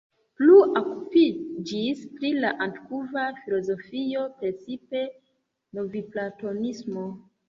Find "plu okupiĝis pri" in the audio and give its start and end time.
0.37-2.31